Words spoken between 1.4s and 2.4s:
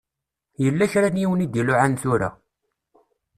i d-iluɛan tura.